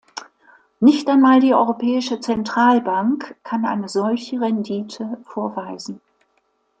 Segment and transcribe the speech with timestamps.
[0.79, 6.01] Nicht einmal die Europäische Zentralbank kann eine solche Rendite vorweisen.